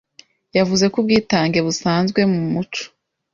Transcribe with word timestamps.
yavuze 0.57 0.85
ko 0.91 0.95
ubwitange 1.01 1.57
busanzwe 1.67 2.19
mu 2.31 2.41
muco 2.53 2.83